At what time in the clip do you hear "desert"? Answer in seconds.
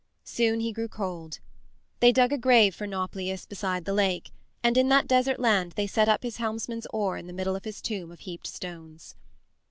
5.07-5.39